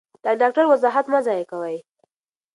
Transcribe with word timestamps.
د 0.23 0.25
ډاکټر 0.41 0.65
وخت 0.67 1.05
مه 1.11 1.19
ضایع 1.27 1.45
کوئ. 1.51 1.77